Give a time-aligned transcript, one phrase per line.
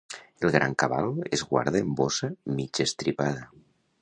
[0.47, 3.51] El gran cabal es guarda en bossa mig estripada.